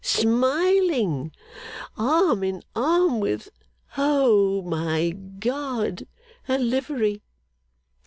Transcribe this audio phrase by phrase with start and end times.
[0.03, 1.31] smiling!
[1.95, 3.49] arm in arm with
[3.95, 6.07] O my God,
[6.47, 7.21] a livery!